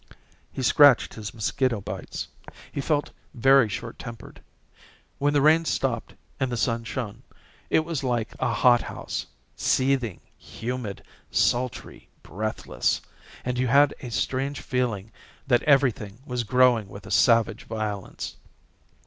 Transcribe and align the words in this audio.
He 0.51 0.63
scratched 0.63 1.13
his 1.13 1.31
mosquito 1.31 1.79
bites. 1.79 2.27
He 2.71 2.81
felt 2.81 3.11
very 3.35 3.69
short 3.69 3.99
tempered. 3.99 4.41
When 5.19 5.31
the 5.35 5.43
rain 5.43 5.63
stopped 5.63 6.15
and 6.39 6.51
the 6.51 6.57
sun 6.57 6.85
shone, 6.85 7.21
it 7.69 7.81
was 7.85 8.03
like 8.03 8.29
a 8.39 8.51
hothouse, 8.51 9.27
seething, 9.55 10.19
humid, 10.39 11.03
sultry, 11.29 12.09
breathless, 12.23 13.01
and 13.45 13.59
you 13.59 13.67
had 13.67 13.93
a 13.99 14.09
strange 14.09 14.59
feeling 14.61 15.11
that 15.45 15.61
everything 15.65 16.17
was 16.25 16.43
growing 16.45 16.87
with 16.89 17.05
a 17.05 17.11
savage 17.11 17.65
violence. 17.65 18.37